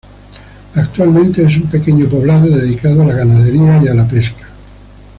[0.75, 4.47] Actualmente es un pequeño poblado dedicado a la ganadería y a la pesca.